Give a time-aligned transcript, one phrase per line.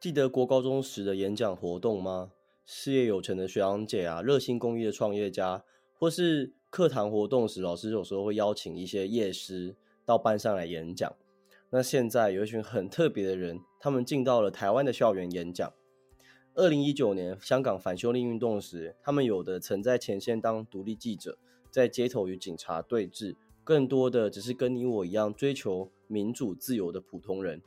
[0.00, 2.32] 记得国高中时的演讲活动吗？
[2.64, 9.76] 事业有成的学长姐啊，热心公益的创业家，或是课堂活动时，老师有时候会邀请一些业师
[10.06, 11.14] 到班上来演讲。
[11.68, 15.70] 那现在有一群很特别的人，他们进到了台湾的校园演讲。
[16.54, 21.36] 二零一九年香港反修例运动时，他们有的曾在前线当独立记者，
[21.70, 27.60] 在街头与警察对峙，更多的只是跟你我一样追求民主自由的普通人。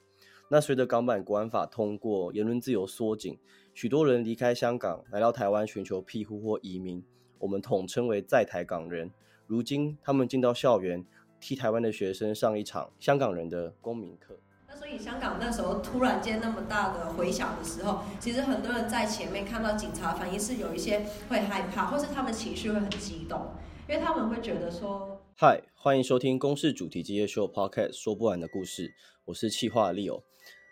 [0.53, 3.39] 那随着港版国安法通过，言论自由缩紧，
[3.73, 7.03] 许多人离开香港来到台湾寻求庇护或移民，
[7.39, 9.09] 我们统称为在台港人。
[9.47, 11.03] 如今，他们进到校园，
[11.39, 14.37] 替台湾的学生上一场香港人的公民课。
[14.67, 23.47] 那所以，香港那时候突然间那么大的回响的时候，其实很多人在前面看到警察反应是有一些会害怕，或是他们情绪会很激动，
[23.89, 28.93] 因为他们会觉得说：“嗨，欢迎收听公视主题之夜秀 Podcast 说不完的故事，
[29.25, 30.23] 我是企划 Leo。”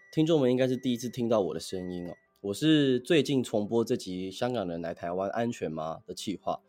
[0.10, 6.62] 听众们应该是第一次听到我的声音哦，我是最近重播这集《香港人来台湾安全吗》的企划。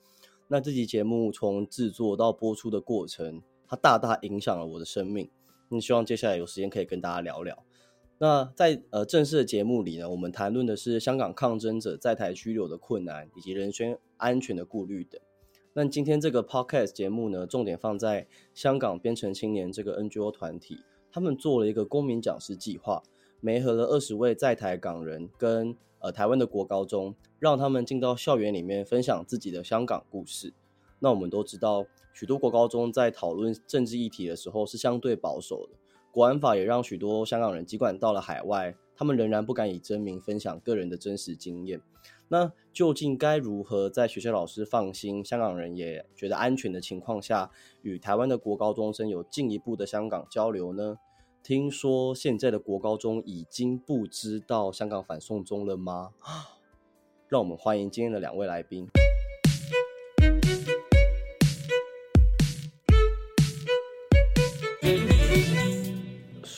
[0.48, 5.30] 那这集节目从制作到播出的过程，它大大影响了我的生命。
[5.68, 7.64] 那希望接下来有时间可以跟大家聊聊。
[8.18, 15.20] 那在呃正式的节目里呢，我们谈论的是香港抗争者在台居留的困难以及人身安全的顾虑等。
[15.74, 23.02] 那今天这个 Podcast 节目呢，重点放在香港编程青年这个 NGO 团体，他们做了一个公民讲师计划。
[23.40, 30.52] 媒合了二十位在台港人跟呃台湾的国高中，让他们进到校园里面分享自己的香港故事。
[30.98, 35.78] 那我们都知道，许多国高中在讨论政治议题的时候是相对保守的。
[36.10, 41.80] 国安法也让许多香港人，尽管到了海外，他们仍然不敢以真名分享个人的真实经验。
[42.32, 47.50] 那究竟该如何在学校老师放心、香港人也觉得安全的情况下，
[47.82, 50.96] 与台湾的国高中生有进一步的香港交流呢？
[51.42, 56.12] 听说现在的国高中已经不知道香港反送中了吗？
[57.28, 58.88] 让我们欢迎今天的两位来宾。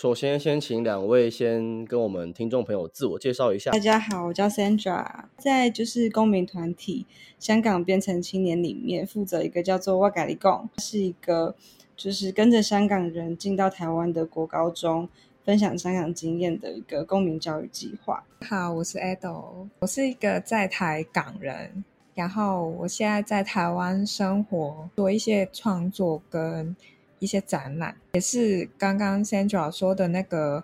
[0.04, 3.70] 首先，先请两位先跟我们听众朋友自我介绍一下。
[3.70, 7.06] 大家好，我叫 Sandra，在就是公民团体
[7.38, 11.54] 香港边城青年里面负责一个叫做哇咖哩供，是一个。
[11.96, 15.08] 就是跟着香港人进到台湾的国高中，
[15.42, 18.22] 分享香港经验的一个公民教育计划。
[18.42, 21.82] 好，我是 Ado，我是一个在台港人，
[22.14, 26.76] 然后我现在在台湾生活，做一些创作跟
[27.24, 30.62] 一些展览，也是刚刚 Sandra 说的那个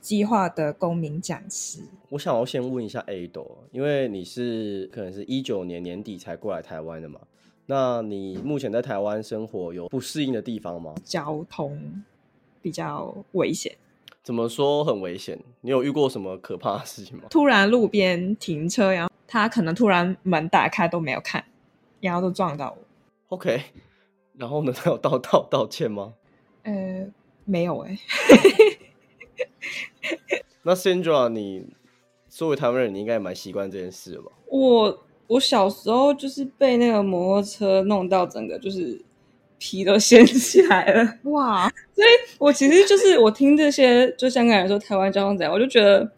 [0.00, 1.80] 计划的公民讲师。
[2.10, 7.18] 我想要先问一下 Ado，因为你是可能是一九年年底才过来台湾的嘛？
[7.64, 10.94] 那你目前在台湾生活有不适应的地方吗？
[11.02, 12.04] 交通
[12.60, 13.74] 比较危险。
[14.22, 15.38] 怎么说很危险？
[15.62, 17.24] 你有遇过什么可怕的事情吗？
[17.30, 21.42] 突然路边停车，然后他可能突然门打开都没有看，
[22.00, 23.36] 然后都撞到我。
[23.36, 23.60] OK，
[24.36, 24.72] 然后呢？
[24.72, 26.14] 他有道道道歉吗？
[26.62, 27.06] 呃，
[27.44, 27.98] 没有哎、欸。
[30.62, 31.66] 那 Sandra，你
[32.28, 34.32] 作为台湾人，你应该也蛮习惯这件事吧？
[34.46, 35.02] 我。
[35.28, 38.96] 我小时候就是被那个摩托车弄到整个就是
[39.58, 41.68] 皮都掀起来了，哇！
[41.92, 42.06] 所以
[42.38, 46.08] 我其实就是我听这些就香港人说台湾交通怎样，我就觉得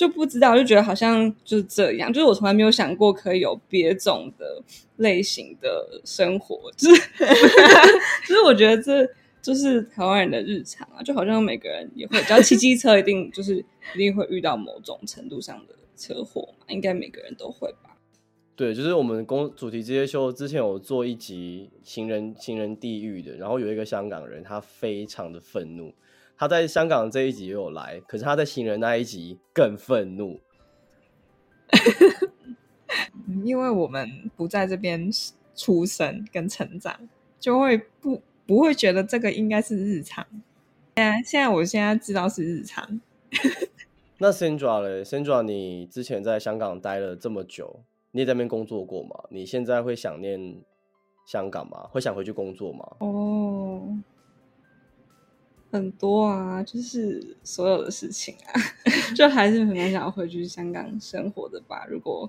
[0.00, 4.62] 就不知道，就觉得好像就是这样，就是我从来没有想过可以有别种的
[4.96, 7.02] 类型的生活，就是
[8.26, 9.06] 就是我觉得这
[9.42, 13.58] 就是台湾人的日常啊，就好像每个人也会，只要骑机车一定就是
[13.94, 17.98] 一定会遇到某种程度上的车祸嘛，应该每个人都会吧。
[18.56, 25.92] 对，就是我们公主题之夜秀之前有做一集行人行人地狱的，然后有一个香港人，他非常的愤怒，
[26.40, 30.40] 他在香港这一集也有来，可是他在行人那一集更愤怒，
[33.44, 34.08] 因为我们
[34.38, 35.10] 不在这边
[35.54, 36.98] 出生跟成长，
[37.38, 40.26] 就会不不会觉得这个应该是日常。
[40.96, 43.02] 现在现在我现在知道是日常。
[44.16, 47.80] 那 Sandra 嘞，Sandra 你之前在香港待了这么久。
[48.12, 49.10] 你也在那边工作过吗？
[49.28, 50.56] 你现在会想念
[51.26, 51.86] 香港吗？
[51.92, 52.96] 会想回去工作吗？
[53.00, 53.94] 哦，
[55.70, 58.60] 很多啊，就是所有的事情啊，
[59.14, 61.86] 就还是很想回去香港生活的吧。
[61.88, 62.28] 如果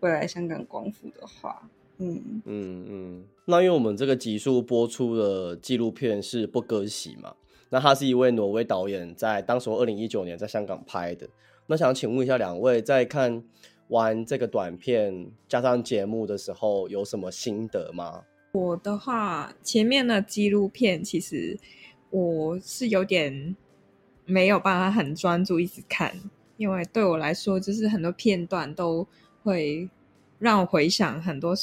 [0.00, 3.24] 未来香港光复的话，嗯嗯嗯。
[3.44, 7.34] 那因为我们这个集数播出的纪录片是《不割席》嘛，
[7.68, 11.28] 那他是一位挪威导演，在当时二零一九年在香港拍的。
[11.66, 13.42] 那想请问一下两位，在看
[13.88, 18.22] 完这个短片加上节目的时候有什么心得吗？
[18.52, 21.56] 我的话，前面的纪录片其实
[22.10, 23.56] 我是有点
[24.26, 26.14] 没有办法很专注一直看，
[26.56, 29.06] 因为对我来说，就是很多片段都
[29.42, 29.88] 会
[30.38, 31.54] 让我回想很多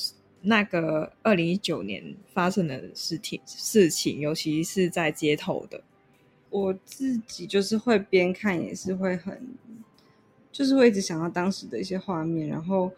[0.41, 5.81] 那个二零一九年发生的事情事情，尤其是在街头的。
[6.49, 9.47] 我自己就是会边看，也是会很，
[10.51, 12.89] 就是会一直想到当时的一些画面，然后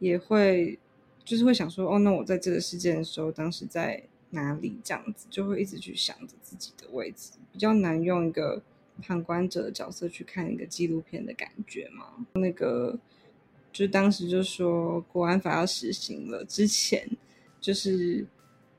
[0.00, 0.76] 也会
[1.24, 4.02] 就是会想说，哦，那我在这个事件的时候，当时在
[4.36, 4.78] 哪里？
[4.84, 8.62] 这样子就会一直去想着自己的位置，比较难用一个。
[9.02, 12.26] 旁观者的角色去看一个纪录片的感觉嘛？
[12.32, 12.98] 那个
[13.70, 17.06] 就当时就说国安法要实行了之前，
[17.60, 18.26] 就是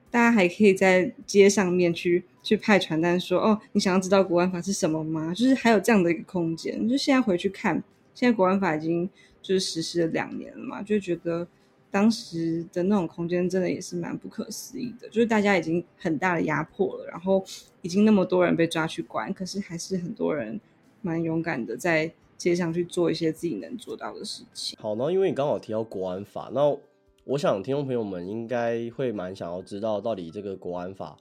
[0.09, 6.89] 大家还可以在街上面去去派传单说：“哦，你想要知道国安法是什么吗？”就是还有这样的一个空间。
[6.89, 7.75] 就现在回去看，
[8.15, 9.07] 现在国安法已经
[9.43, 11.47] 就是实施了两年了嘛，就觉得。
[11.97, 17.43] 当时的那种空间真的也是蛮不可思议的，就是大家已经很大的压迫了，然后
[17.81, 20.61] 已经那么多人被抓去关，可是还是很多人
[21.01, 24.77] 蛮勇敢的在街上去做一些自己能做到的事情。
[24.79, 26.77] 好，那因为你刚好提到国安法，那
[27.23, 31.17] 我想听众朋友们应该会蛮想要知道，到底这个国安法。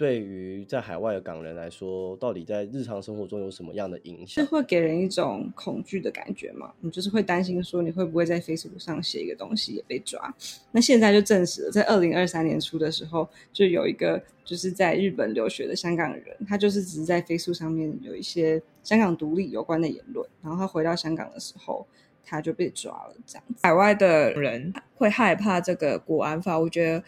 [0.00, 4.42] 对于在海外的港人来说，到底在日常生活中有什么样的影响？
[4.42, 6.72] 是会给人一种恐惧的感觉吗？
[6.80, 10.34] 你就是会担心说你会不会在 Facebook 上写一个东西也被抓？
[10.72, 21.86] 那现在就证实了，在二零二三年初的时候，就有一个就是在日本留学的香港人，他就是只是在 Facebook 上面有一些香港独立有关的言论，然后他回到香港的时候，
[22.24, 23.14] 他就被抓了。
[23.26, 27.04] 这样子，海外的人会害怕这个国安法，我觉得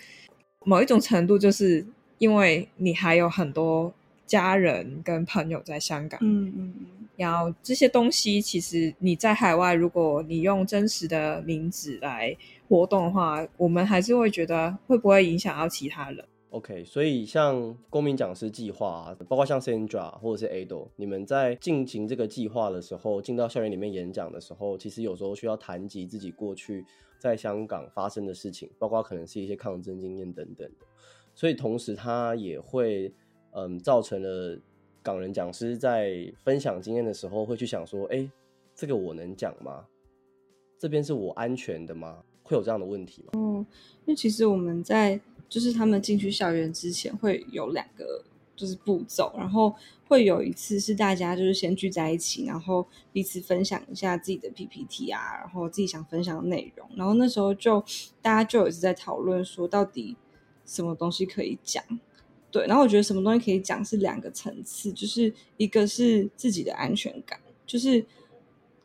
[0.66, 1.86] 某一种程度就是。
[2.22, 3.92] 因为你还有很多
[4.26, 12.36] 家人跟朋友在香港，嗯嗯嗯，然后这些东西其实你在海外，如果你用真实的名字来
[12.68, 26.84] 活动的话，我们还是会觉得会不会影响到其他人？OK，所以像公民讲师计划，啊包括像 Sandra 或者是 Ado，你们在进行这个计划的时候，进到校园里面演讲的时候，其实有时候需要谈及自己过去
[27.18, 30.86] 在香港发生的事情，包括可能是一些抗争经验等等的。
[31.34, 33.12] 所以同时，他也会
[33.52, 34.58] 嗯，造成了
[35.02, 38.30] 港人讲师在分享经验的时候，会去想说：“哎，
[38.74, 39.86] 这个我能讲吗？
[40.78, 42.22] 这边是我安全的吗？
[42.42, 43.56] 会有这样的问题吗？”嗯，
[44.04, 48.24] 因为其实我们在就是他们进去校园之前，会有两个
[48.56, 49.74] 就是步骤，然后
[50.08, 57.84] 会有一次是大家就是先聚在一起，然后彼此分享一下自己的 PPT 啊，然后自己想分享的内容，然后那时候就
[58.22, 60.16] 大家就有一直在讨论说到底。
[60.64, 61.82] 什么东西可以讲？
[62.50, 68.04] 对，然后我觉得什么东西可以讲是两个层次，就是一个是自己的安全感，就是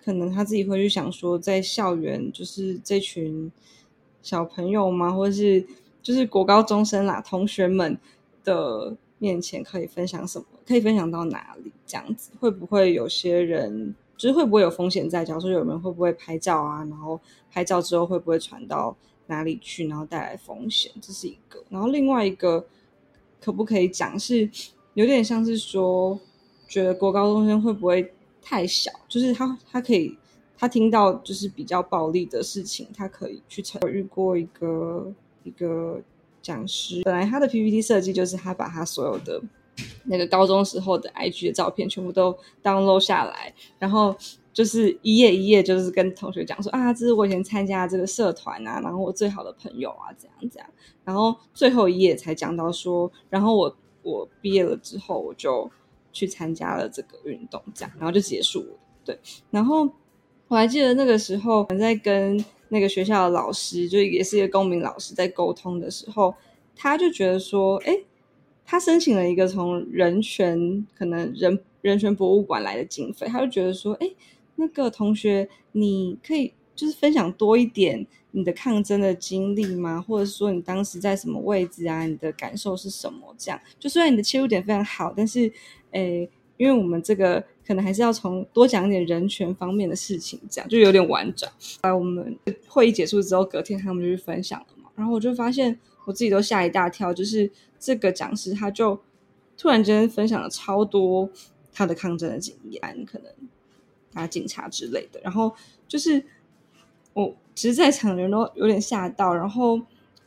[0.02, 3.52] 可能他自己会去想说，在校园就是这群
[4.22, 5.68] 小朋友吗，或者是
[6.02, 7.98] 就是国高中生啦，同学们
[8.46, 11.70] 的面前可以分享什么，可以分享到哪里？
[11.86, 15.26] 这样子会不会有些人，就是会不会有风险在？
[15.26, 16.86] 假如说有人会不会拍照啊？
[16.86, 17.20] 然后
[17.52, 18.96] 拍照之后会不会传到？
[19.28, 21.64] 哪里去，然后带来风险，这是一个。
[21.70, 22.66] 然后另外一个，
[23.40, 24.50] 可不可以讲是
[24.94, 26.20] 有点像是说，
[26.68, 28.92] 觉得国高中生会不会太小？
[29.08, 30.18] 就是他他可以，
[30.58, 33.80] 他听到就是比较暴力的事情，他可以去承。
[33.84, 35.14] 我遇过一个
[35.44, 36.02] 一个
[36.42, 39.42] 讲师，本来他的 PPT 设计就是他把他所有的
[40.06, 44.16] 那个高中时候的 IG 的照片全部都 download 下来，然后。
[44.58, 50.68] 就是一页一页，就是跟同学讲说啊，这是我以前参加这个社团啊，然后我最好的朋友啊，这样这样，
[51.04, 55.70] 然后最后一页才讲到说，然后我我毕业了之后，我就
[56.12, 58.80] 去参加了这个运动，这样，然后就结束了。
[59.06, 59.20] 对，
[59.52, 59.88] 然后
[60.48, 66.34] 我还记得那个时候我在跟那个学校的老师，就也是一个公民老师，在沟通的时候，
[66.76, 67.96] 他就觉得说，哎，
[68.66, 74.10] 他申请了一个从人权可能人人权博物馆来的经费，他就觉得说，哎。
[74.58, 80.00] 那个同学，你可以就是分享多一点你的抗争的经历吗？
[80.00, 82.06] 或者说你当时在什么位置啊？
[82.06, 83.34] 你的感受是什么？
[83.38, 85.52] 这样就虽然你的切入点非常好，但是，
[85.92, 91.52] 诶，因为我们这个可能还是要从多讲一点人权方面的事情，这样就有点婉转。
[91.82, 92.38] 后来我们
[92.68, 97.50] 会议结束之后，隔天他们就去分享了嘛，然后我就发现我自己都吓一大跳，就是
[97.80, 99.00] 这个讲师他就
[99.58, 101.30] 突然间分享了超多
[101.72, 103.32] 他的抗争的经验，可能。
[104.18, 105.54] 啊，警察之类的，然后
[105.88, 106.24] 就是
[107.14, 109.80] 我，其实在场的人都有点吓到，然后，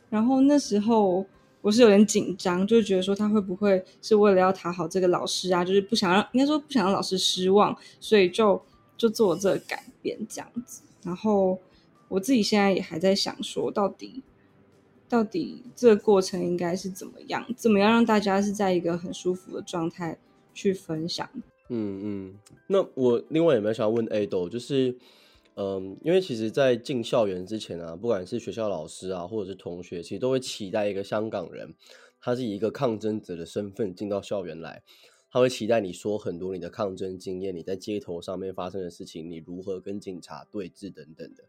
[0.09, 1.25] 然后那时候
[1.61, 8.61] 我是有点紧张，就觉得说他会不会是为了要讨好这个老师啊，就是不想让，应该说不想让老师失望，所以就
[8.97, 10.81] 就做这改变这样子。
[11.03, 11.59] 然后
[12.07, 14.23] 我自己现在也还在想说，到底
[15.07, 20.17] 到底这个过程应该是怎么样，怎么样让大家是在一个很舒服的状态
[20.53, 21.29] 去分享。
[21.73, 24.93] 嗯嗯，那我另外有没有想要问 Ado，就是，
[25.55, 31.73] 嗯，因为其实，在进校园之前啊，不管是学校老师啊，或者是同学，其实都会期待一个香港人，
[32.19, 34.83] 他是以一个抗争者的身份进到校园来，
[35.31, 41.45] 他会期待你说很多你的抗争经验，你在街头上面发生的事情，你如何跟警察对峙等等的。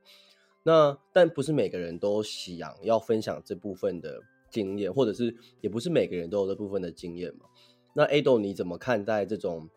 [0.62, 4.20] 那但不是每个人都喜欢要分享这部分的
[4.52, 7.46] 经验，或者是也不是每个人都有这部分的经验嘛。
[7.94, 9.68] 那 Ado 你怎么看待这种？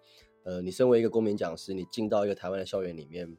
[0.46, 3.36] 呃，你身为一个公民讲师，你进到一个台湾的校园里面，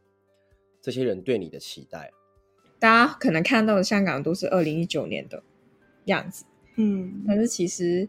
[0.82, 2.10] 这些人对你的期待，
[2.80, 5.40] 大家可能看到的香港都是二零一九年的
[6.06, 6.44] 样子，
[6.74, 8.08] 嗯，但是其实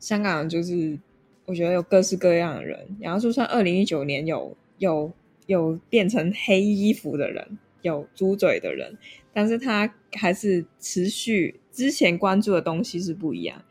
[0.00, 0.98] 香港就是
[1.44, 5.12] 我觉得有各式各样的人，然后就算二零一九年有有
[5.46, 8.98] 有变成黑衣服的人，有猪嘴的人，
[9.32, 13.64] 但是他还是持续之前关注的东西是不一样，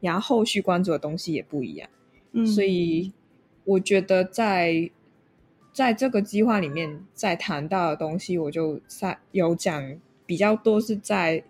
[0.00, 1.90] 然后后续关注的东西也不一样，
[2.32, 3.12] 嗯，所以。
[3.64, 4.90] 我觉得在
[5.72, 11.42] 在这个计划里面，在谈到的东西，我就在有讲比较多是在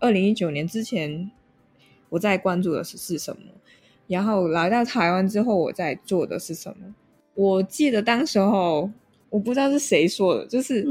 [0.00, 1.30] 二零一九年之前，
[2.10, 3.42] 我在关注的是是什么，
[4.06, 6.94] 然后来到台湾之后，我在做的是什么。
[7.34, 8.90] 我记得当时候，
[9.30, 10.86] 我不知道是谁说的，就是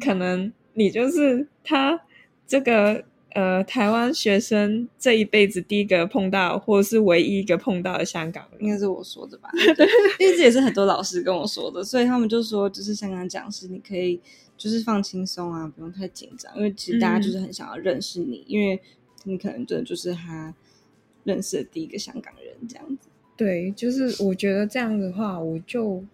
[0.00, 2.00] 可能你就是他
[2.46, 3.04] 这个。
[3.34, 9.50] 呃，台湾学生这一辈子第一个碰到，或者是唯一一个碰到的香港人，应该是我说的吧？
[9.76, 9.84] 对，
[10.20, 14.20] 因为这也是很多老师跟我说的，所以他们就说，就是香港讲师，你可以
[14.56, 18.80] 就是放轻松啊，不用太紧张，因为其实大家就是很想要认识你，嗯、因为
[19.24, 20.54] 你可能真的就是他
[21.24, 23.08] 认识的第一个香港人这样子。
[23.36, 26.04] 对，就是我觉得这样的话，我就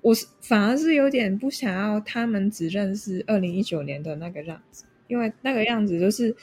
[0.00, 4.84] 我是反而是有点不想要他们只认识二零一九年的那个样子。
[5.12, 6.34] 因为那个样子就是，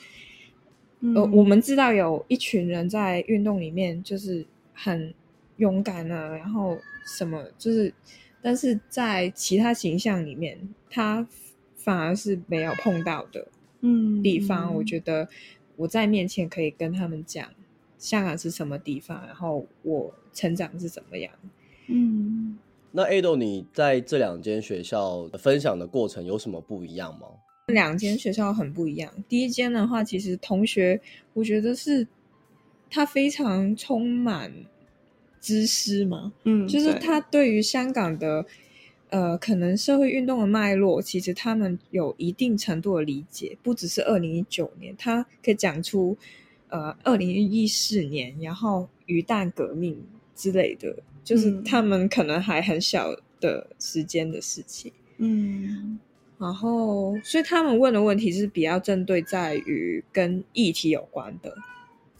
[1.12, 5.12] 呃，我们知道有一群人在运动里面就是很
[5.56, 7.92] 勇敢啊，然后什么就是，
[8.40, 10.56] 但是在其他形象里面，
[10.88, 11.26] 他
[11.74, 13.44] 反而是没有碰到的，
[13.80, 14.72] 嗯，地方。
[14.72, 15.28] 我觉得
[15.74, 17.48] 我在面前可以跟他们讲
[17.98, 21.32] 香港是什么地方，然后我成长是怎么样。
[21.88, 22.56] 嗯，
[22.92, 27.26] 那 Ado 你在这两间学校分享的过程有什么不一样吗？
[27.72, 29.12] 两间学校很不一样。
[29.28, 31.00] 第一间的话，其实同学，
[31.32, 32.06] 我觉得是
[32.90, 34.52] 他非常充满
[35.40, 38.44] 知识嘛，嗯，就是他对于香港的
[39.08, 46.16] 呃，可能社会运动的脉络，其实他们有一定程度的理解，不只是二零一九年，他可以讲出
[46.68, 50.00] 呃二零一四年，然后鱼蛋革命
[50.36, 55.98] 之类的，就是他们可能还很小的时间的事情，嗯。
[56.40, 61.54] 然后，所以他们问的问题是比较针对在于跟议题有关的，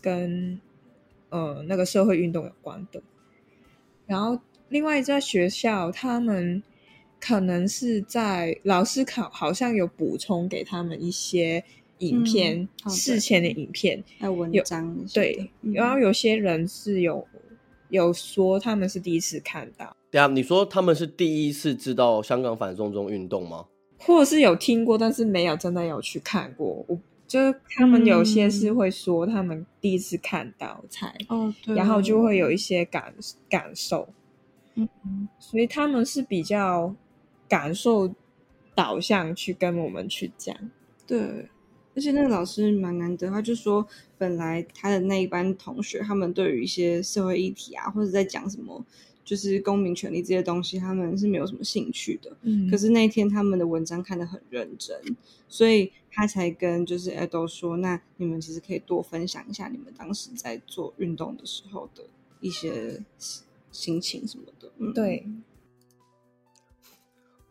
[0.02, 0.60] 跟
[1.30, 3.02] 呃那个社会运动有关的。
[4.06, 6.62] 然后，另外在学校，他们
[7.18, 11.64] 可能是在老师考好像有补充给他们一些
[12.00, 14.94] 影片，嗯、事前的影片，还有文章。
[15.14, 17.26] 对，嗯、然后有些人是有
[17.88, 19.96] 有说他们是第一次看到。
[20.10, 23.64] 对啊，你说他们是第一次知道香港反送中运动吗？
[24.00, 26.84] 或者是有听过，但是没有真的有去看过。
[26.88, 33.14] 我就是他们有些是会说，他们第一次看到才，哦，对，然后就会有一些感
[33.48, 34.08] 感受。
[34.74, 34.88] 嗯，
[35.38, 36.94] 所以他们是比较
[37.48, 38.12] 感受
[38.74, 40.56] 导向去跟我们去讲。
[41.06, 41.48] 对，
[41.94, 48.84] 而且那个老师蛮难得，他就说，本来他的那一班同学，他们对于一些社会议题啊，或者在讲什么。
[49.30, 52.36] 就是公民权利这些东西，他们是没有什么兴趣的。
[52.42, 55.00] 嗯，可是那天他们的文章看得很认真，
[55.48, 62.02] 所以他才跟就是 Ado 说：“那你们其实可以多分享一下你们当时在做运动的时候的
[62.40, 63.04] 一些
[63.70, 65.24] 心情什么的。”嗯，对。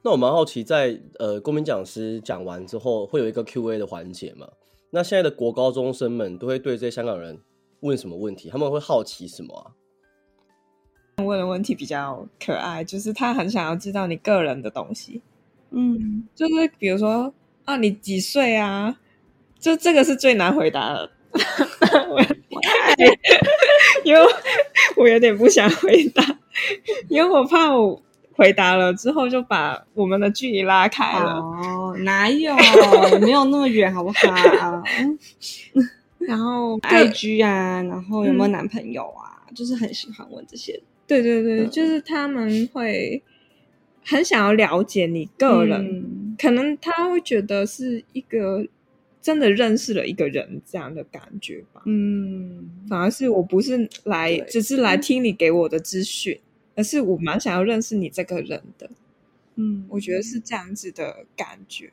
[0.01, 4.49] 那我蛮好奇在，在呃公民讲师讲完之后，会有一个 Q&A 的环节嘛？
[4.89, 7.39] 那现在的国高中生们都会对这些香港人
[7.79, 8.49] 问什么问题？
[8.49, 9.71] 他们会好奇什么啊？
[11.25, 15.21] 问的问题比较可爱，就是他很想要知道你个人的东西，
[15.71, 17.33] 嗯，就是比如说
[17.65, 18.95] 啊，你几岁啊？
[19.59, 21.11] 就这个是最难回答的，
[24.05, 24.21] 因为
[24.95, 26.23] 我有点不想回答，
[27.09, 31.41] 因为我怕我回答了之后就把我们的距离拉开了。
[31.41, 32.55] 哦，哪有？
[33.19, 34.81] 没有那么远，好不好？
[36.19, 39.43] 然后 IG 啊，然后有没有男朋友啊？
[39.49, 40.81] 嗯、就是很喜欢问这些。
[41.09, 43.21] 对对对，嗯、就是他们会
[44.05, 48.65] 很想要了解你个人，嗯、可能他会觉得是一个
[49.21, 51.81] 真的认识了一个人这样的感觉吧。
[51.85, 56.39] 嗯，反而是我不是来只是来听你给我的资讯，
[56.75, 58.89] 而是我蛮想要认识你这个人的。
[59.55, 61.91] 嗯，我觉得是这样子的感觉。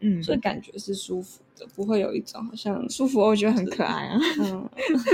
[0.00, 4.20] 嗯，所以感觉是舒服的，不会有一种好像舒服，我觉得很可爱啊。
[4.40, 4.68] 嗯，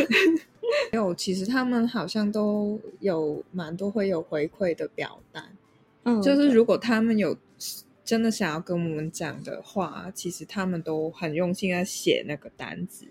[0.92, 5.44] 有，其实他们好像都有蛮多会有回馈的表单。
[6.04, 7.36] 嗯，就是如果他们有
[8.04, 13.06] 真的想要跟我们讲的话，其实他们都很用心在写那个单子。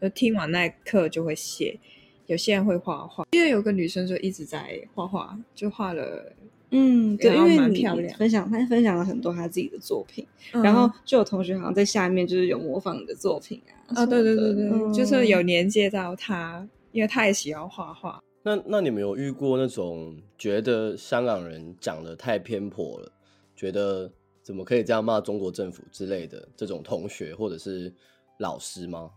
[0.00, 1.78] 就听完那一刻就会写，
[2.26, 3.24] 有些人会画画。
[3.30, 6.32] 因为有个女生就一直在画画，就画了。
[6.74, 8.18] 嗯，对，因为蛮漂亮。
[8.18, 13.94] 分享，他分享了很多她自己的作品，嗯、然后就有同学好像在下面就是有模仿你的作品啊。
[13.94, 18.22] 啊、哦，对对对对，嗯、就是有连接到他，因为他也喜欢画画。
[18.42, 23.12] 那那你们有遇过那种觉得香港人讲的太偏颇了，
[23.56, 24.10] 觉得
[24.42, 27.92] 怎么可以这样骂中国政府之类的这种同学或者是
[28.38, 29.10] 老师吗？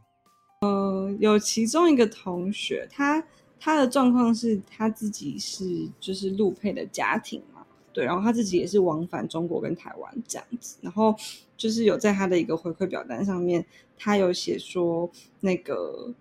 [0.61, 3.23] 呃，有其中一个同学，他。
[3.57, 11.15] 他的状况是他自己是就是陆配的家庭嘛，对，然后他自己也是往返中国跟台湾这样子，然后
[11.57, 13.65] 就是有在他的一个回馈表单上面，
[13.97, 16.13] 他有写说那个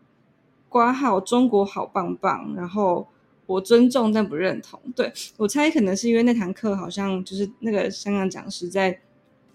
[0.81, 3.07] 括号中国好棒棒，然后
[3.47, 9.01] 我尊重但不认同，对，我猜可能是因为那堂课好像就是那个香港讲师在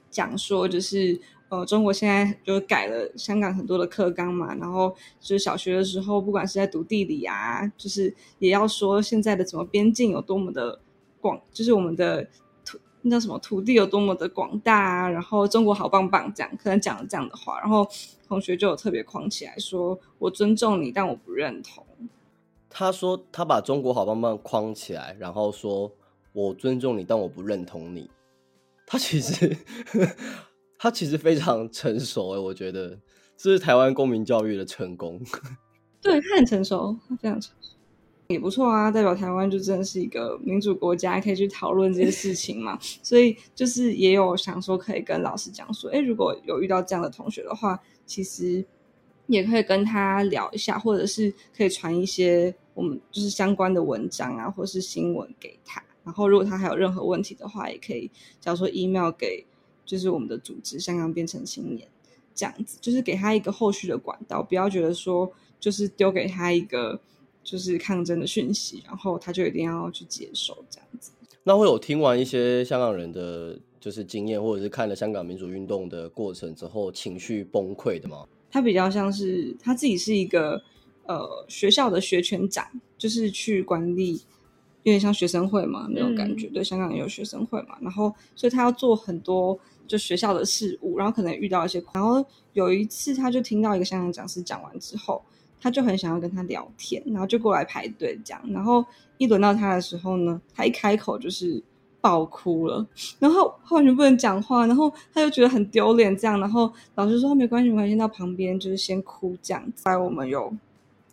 [0.09, 1.19] 讲说就是。
[1.51, 10.79] 呃，中国现在就改了香港很多的课纲嘛，然后就是小学的时候，不管是在读地理啊，就是也要说现在的什么边境有多么的
[11.19, 12.29] 广，就是我们的
[12.63, 17.83] 土那叫什么土地有多么的广大啊，然后中国好棒棒这样，可能讲了这样的话，然后
[18.29, 21.85] 同学就有特别框起来说，我尊重你，但我不认同。
[22.69, 25.91] 他说他把中国好棒棒框起来，然后说
[26.31, 28.09] 我尊重你，但我不认同你。
[28.85, 29.57] 他其实。
[30.81, 32.97] 他其实非常成熟诶，我觉得
[33.35, 35.19] 这是台湾公民教育的成功。
[36.01, 37.58] 对，他很成熟，他非常成熟，
[38.29, 38.89] 也不错啊。
[38.89, 42.77] 代表台湾就真的是一个民主国家，可以去讨论这些事情嘛。
[43.03, 48.63] 所以就是也有想说可以跟老师讲说，诶，如果有遇到这样的同学的话，其实
[49.27, 55.83] 也可以跟他聊一下，或者是可以传一些我们就是相关的文章啊，或是新闻给他。
[56.03, 59.45] 然后如果他还有任何问题的话，也可以假如说 email 给。
[59.85, 61.87] 就是我们的组织，香港变成青年
[62.35, 65.27] 这样子，就是给他一个后续的管道，不要觉得说
[65.59, 67.01] 就是丢给他一个
[67.49, 71.11] 就是抗争的讯息，然后他就一定要去接受这样子。
[71.43, 78.27] 那会有听完一些香港人的就是经验，或者是看了香港民主运动的过程之后情绪崩溃的吗？
[78.51, 80.61] 他比较像是他自己是一个
[81.05, 82.65] 呃学校的学权长，
[82.97, 84.21] 就是去管理。
[84.83, 86.47] 有点像学生会嘛，那种感觉。
[86.47, 91.83] 嗯、对，香港也有学生会嘛，然后所以他要做很多就学校的事务，然后可能遇到一些。
[91.93, 95.21] 然后有一次，他就听到一个香港讲师讲完之后，
[95.61, 98.41] 他就很想要跟他聊天，然后就过来排队这样。
[98.51, 98.85] 然后
[99.17, 101.61] 一轮到他的时候呢，他一开口就是
[102.01, 102.85] 爆哭了，
[103.19, 106.39] 然后他完全不能讲话，然后他就觉得很丢脸这样。
[106.39, 109.63] 然后老师说没关系，没关系，到旁边就是先哭这样。
[109.83, 110.53] 后来我们有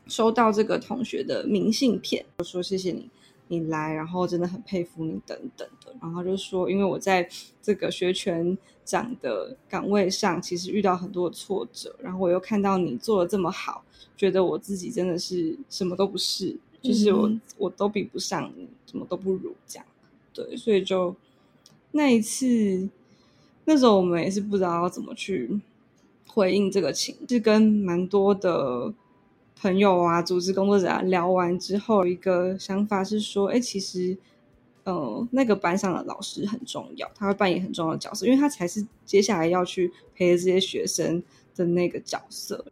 [0.07, 3.11] 收到这个同学的明信片，我说谢谢你。
[3.49, 7.29] 你来，然后真的很佩服你等等的，然后就说，因为我在
[7.63, 13.85] 这个学权长的岗位上，其实遇到很多挫折，然后我又看到你做的这么好，
[14.17, 19.87] 觉得我自己真的是什么都不是，就是我、嗯、我都比不上你，什么都不如这样，
[20.33, 21.15] 对，所以就
[21.91, 22.89] 那一次，
[23.67, 25.61] 那时候我们也是不知道要怎么去
[26.29, 28.95] 回应这个情，是跟蛮多的。
[29.59, 34.15] 朋友啊，组织工作者啊，聊完之后，一个想法是说，哎，其实，
[34.87, 41.21] 呃，那个班上的老师很重要，他会扮演很重要的角色，因为他才是接下来要去陪着这些学生
[41.57, 42.65] 的那个角色。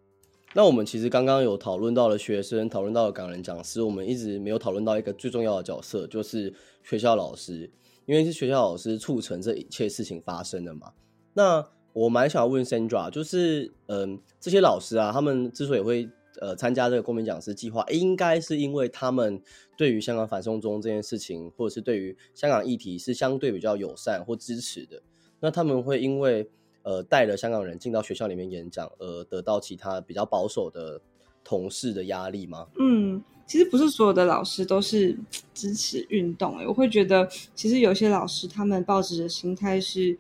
[0.52, 7.68] 那我们其实刚刚有讨论到了学生，讨论到了港人讲师，我们一直没有讨论到一个最重要的角色，就是学校老师，
[8.06, 10.92] 因为是学校老师促成这一切事情发生的嘛。
[11.32, 16.08] 那我蛮想要问 Sandra，就是，嗯、呃，这些老师啊，他们之所以会
[16.40, 19.40] 呃，参加这个公民讲师计划，应该是因为他们
[19.76, 25.00] 对于香港反送中这件事情，或者是对于香港议题是相对比较友善或支持的。
[25.40, 26.48] 那他们会因为
[26.82, 31.00] 呃带了香港人进到学校里面演讲，而得到其他比较保守的
[31.44, 32.66] 同事的压力吗？
[32.80, 35.16] 嗯，其实不是所有的老师都是
[35.54, 36.58] 支持运动。
[36.58, 40.18] 诶，我会觉得，其实有些老师他们抱着的心态是，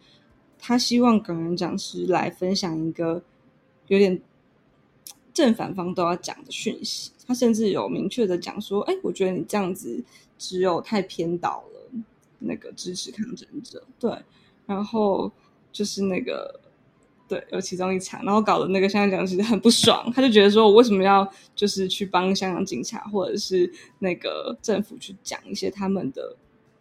[0.58, 3.22] 他希望港人讲师来分享一个
[3.88, 4.22] 有点。
[5.34, 10.02] 正反方都要讲的讯息，他甚至有明确的讲说：“哎，我觉得你这样子
[10.38, 11.90] 只有太偏导了
[12.38, 14.16] 那个支持抗争者。”对，
[14.64, 15.30] 然后
[15.72, 16.60] 就是那个
[17.26, 23.68] 对，有其中一场，然后搞得那个香港讲师很不爽，他就觉得说：“我为什么要就是去帮香港警察或者是
[23.98, 26.36] 那个政府去讲一些他们的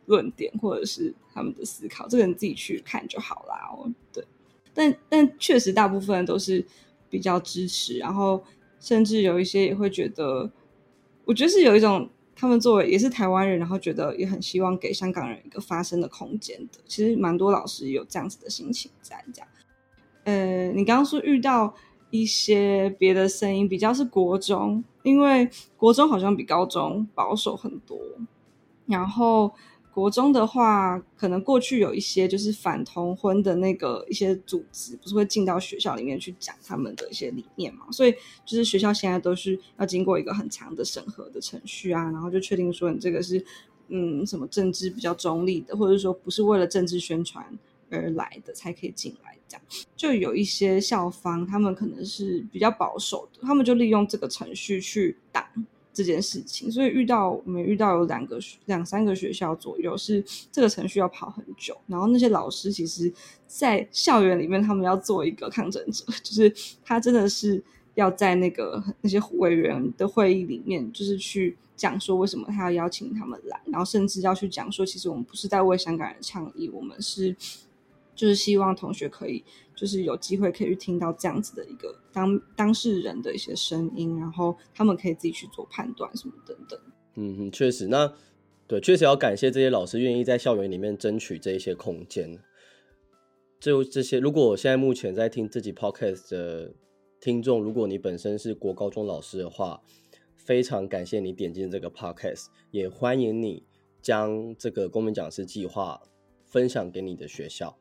[0.05, 3.55] 论点或者是他们的思考，这个你自己去看就好啦。
[3.73, 4.23] 哦，对，
[4.75, 6.63] 但但确实大部分都是
[7.13, 8.43] 比较支持，然后
[8.80, 10.49] 甚至有一些也会觉得，
[11.26, 16.80] 我觉得是有一种他们作为也是台湾人，然后觉得也很希望给香港人一个发声的空间的。
[16.88, 19.47] 其实蛮多老师有这样子的心情在这样。
[20.23, 21.76] 呃，你刚刚说遇到
[22.10, 25.47] 一些别的声音，比较是国中，因为
[25.78, 27.99] 国中好像比高中保守很多，
[28.88, 29.54] 然后。
[29.93, 37.86] 国中的话，可能过去有一些就是反同婚的那个一些组织，不是会进到学校里面去讲他们的一些理念嘛？
[37.91, 38.12] 所以
[38.43, 43.45] 就是学校现在都是要经过一个很长的审核的程序啊，然后就确定说你这个是
[43.89, 47.45] 嗯什么政治比较中立的，或者说不是为了政治宣传
[47.91, 49.38] 而来的才可以进来。
[49.47, 49.63] 这样
[49.95, 55.45] 就有一些校方，他们可能是比较保守的，他们就利用这个程序去挡。
[55.93, 63.13] 这件事情，所以遇到我们遇到有两个两三个学校左右是这个程序要跑很久，然后那些老师其实，
[63.45, 66.51] 在校园里面他们要做一个抗争者， 就是
[66.84, 77.36] 他真的是要在那个那些委员的会议里面，就是去讲说为什么他要邀请他们来，然后甚至要去讲说，其实我们不是在为香港人倡议，我们是
[78.15, 79.43] 就是希望同学可以。
[79.75, 86.79] 就是有机会可以去听到这样子的一个当当事人的一些声音，然后他们可以自己去做判断什么等等。
[87.15, 88.13] 嗯哼，确实，那
[88.67, 92.39] 对，确实要感谢这些老师愿意在校园里面争取这一些空间。
[93.59, 96.73] 就这些，如果我现在目前在听自己 podcast 的
[97.21, 99.81] 听众，如果你本身是国高中老师的话，
[100.36, 103.63] 非常感谢你点进这个 podcast，也欢迎你
[104.01, 106.01] 将这个公民讲师计划
[106.45, 107.77] 分享给你的学校。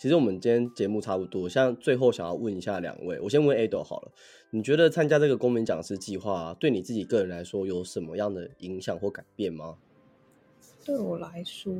[0.00, 4.10] 其实我们今天节目差不多，像最后想要问一下两位，我先问 Ado 好了，
[4.48, 9.76] 你觉得参加这个公民讲师计划对你自己个人来说有什么样的影响或改变吗？
[10.86, 11.74] 对我来说，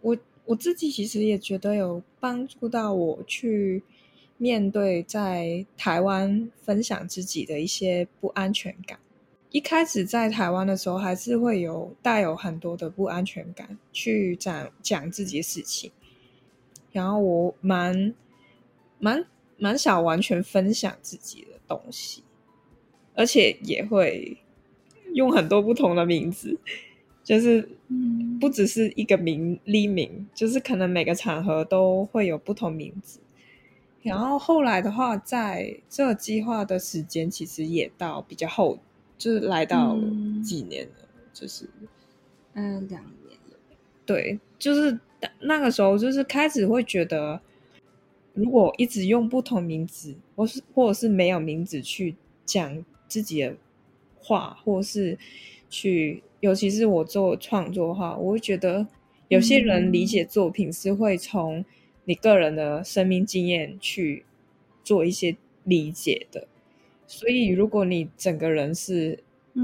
[0.00, 3.84] 我我自己其实也觉得有帮助到我去
[4.38, 8.98] 面对在台湾分享自己的一些不安全感。
[9.52, 15.92] 一开始在台湾的时候，还是会有带有很多的不安全感去讲讲自己的事情。
[16.92, 18.14] 然后我蛮
[18.98, 19.24] 蛮
[19.56, 22.22] 蛮想完全分享自己的东西，
[23.14, 24.38] 而且也会
[25.14, 26.58] 用很多不同的名字，
[27.24, 27.68] 就是
[28.40, 33.20] 不只是一个名匿名，就是可能每个场合都会有不同名字。
[34.02, 38.78] 然后后来的话，在这个计划的时间其实也到比较后，
[39.16, 39.96] 就是来到
[40.44, 41.70] 几年了，嗯、就是
[42.54, 43.38] 嗯两年。
[43.38, 43.41] 了，
[44.12, 44.98] 对，就是。
[45.38, 47.40] 那个时候就是开始会觉得，
[48.34, 53.54] 如果一直用不同名字，或是或者是没有名字去讲自己的
[54.18, 55.16] 话，或是
[55.70, 58.84] 去，尤其是我做创作的话，我会觉得
[59.28, 61.64] 有些人理解作品是会从
[62.04, 64.24] 你个人的生命经验去
[64.82, 66.48] 做一些理解的。
[67.06, 69.20] 所以，如果你整个人是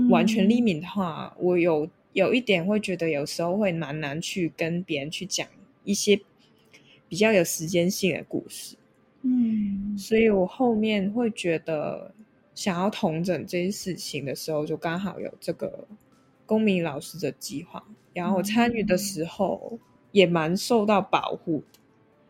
[0.08, 1.88] 完全匿名的话，我有。
[2.18, 5.46] 有一点会觉得有时候会蛮难去跟别人去讲
[5.84, 6.20] 一些
[7.08, 8.74] 比较有时间性的故事，
[9.22, 12.12] 嗯，所以我后面会觉得
[12.56, 15.86] 想要同整这些事情的时候，就刚好有这个
[16.44, 19.78] 公民老师的计划，然后我参与的时候
[20.10, 21.78] 也蛮受到保护的，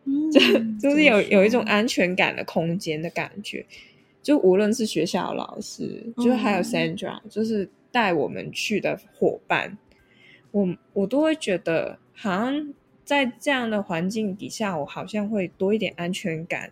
[0.05, 0.29] 嗯，
[0.79, 3.65] 就就是有有一种安全感的空间的感觉，
[4.21, 7.67] 就无论是学校老师，就还有 Sandra，就是。
[7.91, 9.77] 带我们去的伙伴，
[10.51, 12.73] 我我都会觉得，好像
[13.03, 16.71] 在这样的环境底下，我好像会多一点安全感，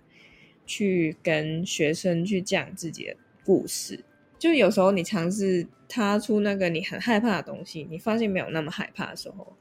[0.65, 4.03] 去跟学生去讲自己的故事。
[4.37, 9.55] 就有时候你尝试踏出那个你很害怕的东西，你发现没有那么害怕的时候，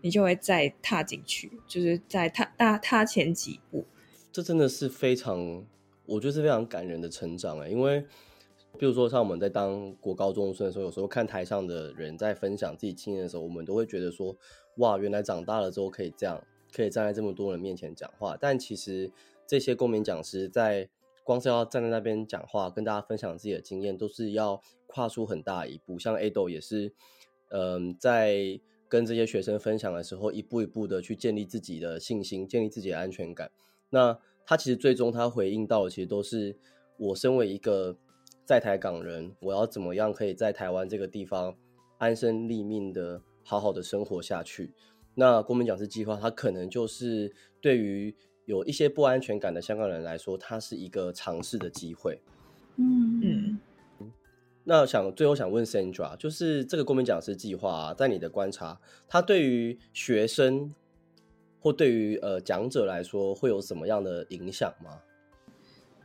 [0.00, 3.84] 你就会再踏进去，就是再踏大踏前几步。
[4.30, 5.64] 这真的是非常，
[6.06, 8.04] 我觉得是非常感人的成长哎，因为。
[8.78, 14.34] 比如说，像我们在当国高中生的时候，有时候看台上的人在分享自己经验的时候，我们都会觉得说
[14.78, 16.42] ：“哇，原来长大了之后可以这样，
[16.74, 19.12] 可以站在这么多人面前讲话。”但其实
[19.46, 20.88] 这些公民讲师在
[21.22, 25.98] 光是要站在那边讲话，跟大家分享自己的经验，都是要跨出很大一步。
[25.98, 26.92] 像 Ado 也是，
[27.50, 28.58] 嗯、在
[28.88, 33.52] 跟这些学生分享的时候，一步一步的去建立自己的信心，建立自己的安全感。
[33.90, 36.56] 那他其实最终他回应到的，其实都是
[36.96, 37.96] 我身为一个。
[38.44, 41.54] 在台港人，我要怎么样可以在台湾这个地方
[41.98, 44.74] 安身立命的好好的生活下去？
[45.14, 52.20] 那公民讲师计划，它可能就是对于有一些不安全感的香港人来说，它是一个尝试的机会。
[52.76, 53.58] 嗯嗯。
[54.64, 60.74] 那想最后想问 Sandra，就是这个公民讲师计划啊，在你的观察，它对于学生
[61.60, 65.00] 或对于呃讲者来说，会有什么样的影响吗？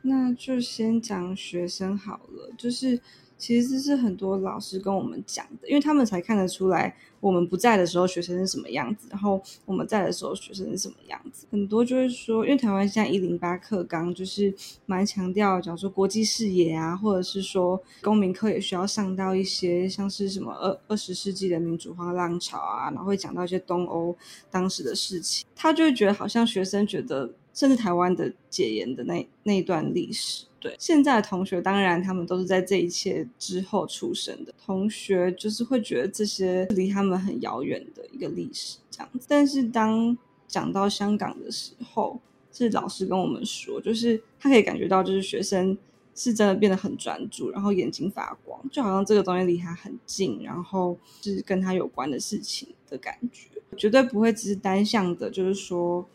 [0.07, 2.99] 那就先讲学生好了，就是。
[3.39, 11.45] 其实这是很多老师跟我们讲的，因为他们才看得出来我们不在的时候学生是什么样子，然后我们在的时候学生是什么样子。
[11.51, 14.51] 很多就是说，因为台湾现在一零八课纲就是
[14.87, 24.17] 蛮强调，假如说国际视野啊，或者是说公民课也需要上到一些像是什么二二十世纪的民主化浪潮啊，然后会讲到一些东欧
[24.49, 30.45] 当时的事情，他就会觉得好像学生觉得，甚至台湾的解严的那那一段历史。
[30.59, 39.25] 对，现在的同学，当然他们都是在这一切之后出生的同学，就是会觉得这些离他们很遥远的一个历史这样子。
[39.27, 40.15] 但是当
[40.47, 42.19] 讲到香港的时候，
[42.53, 45.75] 是老师跟我们说，就是他可以感觉到，就是学生
[46.13, 56.07] 是真的变得很专注，然后眼睛发光，就好像这个东西离他很近，然后是跟他有关的事情的感觉，绝对不会只是单向的，就是说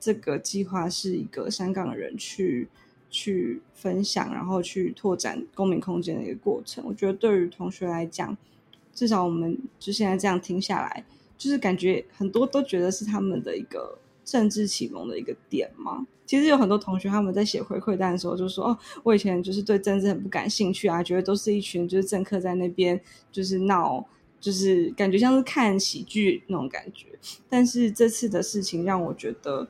[0.00, 2.68] 这个计划是一个香港人去。
[3.12, 6.84] 去分享，然后去拓展公民空间的一个过程。
[6.86, 8.38] 我觉得对于同学来讲，
[8.94, 11.04] 至少我们就现在这样听下来，
[11.36, 16.06] 就是感觉很多都觉得是他们的一个政治启蒙的一个点嘛。
[16.24, 23.00] 其实有很多同学他们在写回馈单的时候就说：“哦，我以前就是对政治很不感兴趣啊，觉得都是一群就是政客在那边
[23.32, 24.06] 就是闹，
[24.38, 27.08] 就是感觉像是看喜剧那种感觉。”
[27.50, 29.68] 但是这次的事情让我觉得。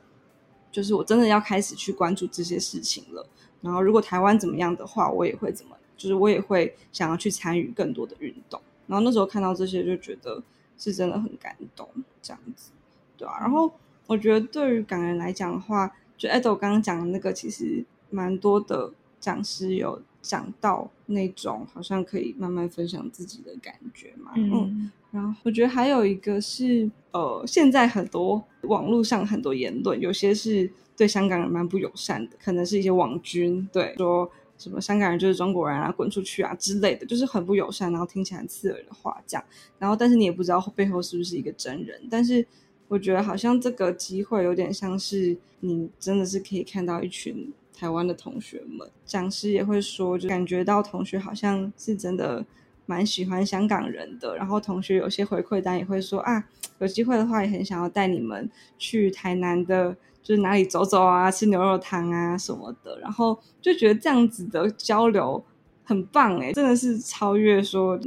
[0.71, 3.25] 就是我真的要开始去关注这些事情了。
[3.61, 8.59] 然后，如果台湾怎么样的话，我也会怎么，就是我也会想要去参与更多的运动。
[8.87, 10.41] 然后那时候看到这些，就觉得
[10.77, 11.87] 是真的很感动，
[12.21, 12.71] 这样子，
[13.17, 13.37] 对啊。
[13.39, 13.71] 然后
[14.07, 24.31] 我觉得对于港人来讲的话，就 Edo 刚刚讲的那个，其实蛮多的讲师有讲到那种好像可以慢慢分享自己的感觉嘛。
[24.35, 24.51] 嗯。
[24.53, 39.43] 嗯然后我觉得还有一个是，呃，现在很多网络上很多言论，有些是对香港人蛮不友善的，可能是一些网军，对，说什么香港人就是中国人啊，滚出去啊之类的，就是很不友善，然后听起来很刺耳的话讲。
[39.77, 42.01] 然后，但是你也不知道背后是不是一个真人。
[42.09, 42.47] 但是
[42.87, 52.45] 我觉得好像这个机会有点像是你真的是可以看到一群台湾的同学们，讲师也会说，就感觉到同学好像是真的。
[52.87, 56.43] 蛮喜欢香港人的，然后同学有些回馈单也会说啊，
[56.79, 65.41] 有机会的话也很想要带你们去台南的，就是哪里走走啊，吃牛肉汤啊什么的，然后就觉得这样子的交流
[65.85, 67.97] 很棒诶，真的是超越说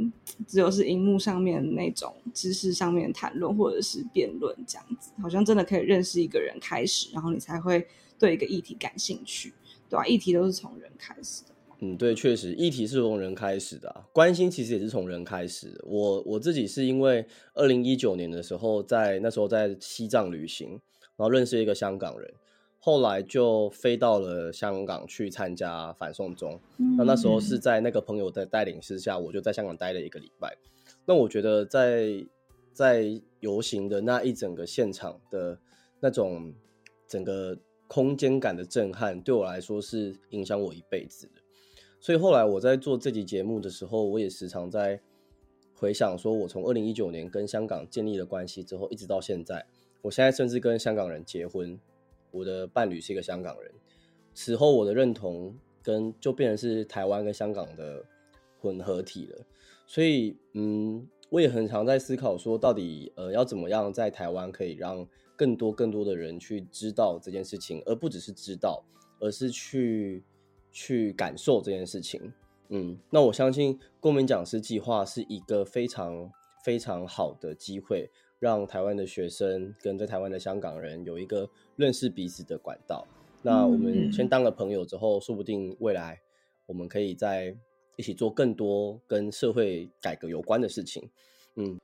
[0.45, 7.87] 只有是荧幕上面那种知识上面谈论或者是辩论这样子，好像真的可以认识一个人开始，然后你才会
[8.19, 9.51] 对一个议题感兴趣，
[9.89, 10.05] 对吧？
[10.05, 11.49] 议题都是从人开始的。
[11.79, 15.83] 嗯，对，确实，议题是从人开始的啊，关心其实也是从人开始的。
[15.85, 20.69] 我我自己是因为二零一九年的时候在，在那时候在西藏旅行，
[21.17, 22.33] 然后认识一个香港人，
[22.79, 26.57] 后来就飞到了香港去参加反送中。
[26.97, 30.55] 那那时候是在那个朋友的带领之下，我就在香港待了一个礼拜。
[31.05, 32.25] 那我觉得在
[32.71, 35.59] 在游行的那一整个现场的
[35.99, 36.53] 那种
[37.05, 41.41] 整个空间感的震撼，对我来说是影响我一辈子的。
[41.99, 44.99] 所以后来我在做这集节目的时候，我也时常在
[45.73, 49.65] 回想，说我从二零一九年跟香港建立了关系之后，一直到现在，
[50.01, 51.79] 我现在甚至跟香港人结婚，
[52.31, 53.71] 我的伴侣是一个香港人，
[54.33, 58.03] 此后我的认同跟就变成是台湾跟香港的
[58.59, 59.45] 混合体了。
[59.87, 68.83] 所以，嗯，我也很常在思考说，到底呃要怎么样在台湾可以让更多更多的人去知道这件事情，而不只是知道，
[69.19, 70.23] 而是去。
[70.77, 72.33] 去感受这件事情，
[72.67, 76.29] 嗯，那我相信公民讲师计划是一个非常
[76.65, 83.07] 非常好的机会，让台湾的学生跟在台湾的香港人有一个认识彼此的管道。
[83.41, 86.19] 那我们先当了朋友之后，说不定未来
[86.65, 87.55] 我们可以在
[87.95, 91.09] 一起做更多跟社会改革有关的事情，
[91.55, 91.79] 嗯。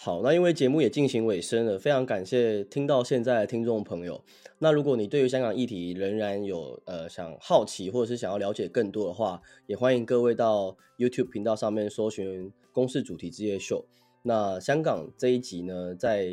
[0.00, 4.22] 好，那因为节目也进行尾声了，非常感谢听到现在的听众朋友。
[4.60, 13.84] 那如果你对于香港议题仍然有呃想好奇，或者是想要了解更多的话，也欢迎各位到 YouTube 频道上面搜寻“公视主题之夜秀”。
[14.22, 16.26] 那香港这一集呢，在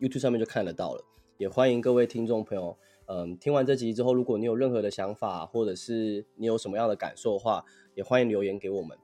[0.00, 1.04] YouTube 上面就看得到了。
[1.36, 8.96] 也欢迎各位听众朋友，嗯、听完这集之后，如果你有任何的想法，或者是你有什么样的感受的话，也欢迎留言给我们。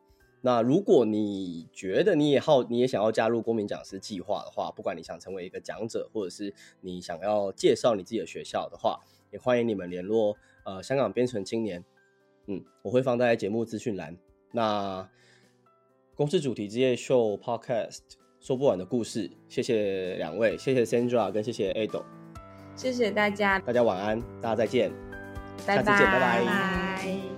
[0.43, 9.01] 那如果你觉得你也好，你也想要加入公民讲师计划的话，不管你想成为一个讲者，或者是你想要介绍你自己的学校的话，
[9.33, 11.85] 也欢迎你们联络呃香港编程青年，
[12.47, 14.17] 嗯，我会放在节目资讯栏。
[14.53, 15.09] 那
[16.15, 17.99] 公司主题之夜秀 Podcast
[18.41, 22.05] 说不完的故事，谢谢两位，谢谢 Sandra 跟谢谢 Ado，
[22.77, 24.93] 谢谢大家，大家晚安，大家再见，
[25.67, 25.85] 拜拜。
[25.85, 26.45] 下次见，拜拜。
[26.45, 27.36] 拜拜